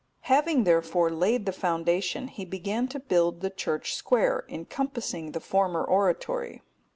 (234) 0.25 0.35
Having, 0.35 0.63
therefore, 0.63 1.11
laid 1.11 1.45
the 1.45 1.51
foundation, 1.51 2.27
he 2.27 2.43
began 2.43 2.87
to 2.87 2.99
build 2.99 3.41
the 3.41 3.51
church 3.51 3.93
square, 3.93 4.45
encompassing 4.49 5.31
the 5.31 5.39
former 5.39 5.83
oratory. 5.83 6.63